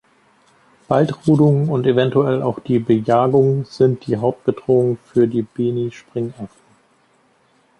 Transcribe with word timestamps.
Waldrodungen 0.87 1.69
und 1.69 1.85
eventuell 1.85 2.41
auch 2.41 2.59
die 2.59 2.79
Bejagung 2.79 3.65
sind 3.65 4.07
die 4.07 4.17
Hauptbedrohungen 4.17 4.97
für 4.97 5.27
die 5.27 5.43
Beni-Springaffen. 5.43 6.47